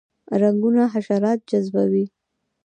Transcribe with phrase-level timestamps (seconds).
[0.41, 2.05] رنګونه حشرات جذبوي